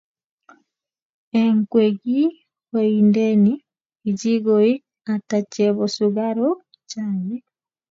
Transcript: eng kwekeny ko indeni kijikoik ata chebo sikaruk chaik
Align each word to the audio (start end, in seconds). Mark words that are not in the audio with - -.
eng 1.39 1.59
kwekeny 1.71 2.29
ko 2.69 2.77
indeni 2.99 3.53
kijikoik 4.01 4.81
ata 5.13 5.37
chebo 5.53 5.83
sikaruk 5.95 6.57
chaik 6.89 7.43